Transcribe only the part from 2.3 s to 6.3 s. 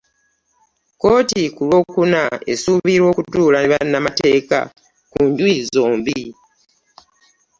esuubira okutuula ne bannamateeka ku njuyi zombi